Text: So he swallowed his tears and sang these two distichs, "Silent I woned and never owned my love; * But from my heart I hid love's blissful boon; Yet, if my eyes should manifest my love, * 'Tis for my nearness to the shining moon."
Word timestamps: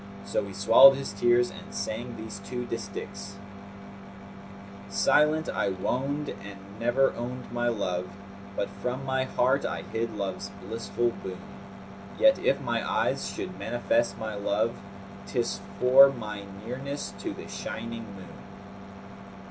So 0.25 0.43
he 0.45 0.53
swallowed 0.53 0.95
his 0.95 1.13
tears 1.13 1.51
and 1.51 1.71
sang 1.71 2.15
these 2.17 2.39
two 2.39 2.65
distichs, 2.65 3.35
"Silent 4.89 5.47
I 5.47 5.69
woned 5.69 6.29
and 6.43 6.57
never 6.79 7.13
owned 7.13 7.51
my 7.51 7.67
love; 7.67 8.07
* 8.33 8.55
But 8.55 8.71
from 8.81 9.05
my 9.05 9.25
heart 9.25 9.63
I 9.63 9.83
hid 9.83 10.15
love's 10.17 10.49
blissful 10.59 11.11
boon; 11.21 11.37
Yet, 12.17 12.39
if 12.39 12.59
my 12.61 12.81
eyes 12.83 13.29
should 13.31 13.59
manifest 13.59 14.17
my 14.17 14.33
love, 14.33 14.73
* 15.03 15.25
'Tis 15.27 15.59
for 15.79 16.09
my 16.09 16.45
nearness 16.65 17.13
to 17.19 17.31
the 17.35 17.47
shining 17.47 18.05
moon." 18.15 18.39